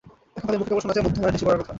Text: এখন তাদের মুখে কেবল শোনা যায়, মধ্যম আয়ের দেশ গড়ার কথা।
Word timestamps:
এখন 0.37 0.45
তাদের 0.47 0.59
মুখে 0.61 0.69
কেবল 0.71 0.81
শোনা 0.83 0.93
যায়, 0.95 1.05
মধ্যম 1.05 1.21
আয়ের 1.23 1.33
দেশ 1.35 1.43
গড়ার 1.45 1.59
কথা। 1.59 1.69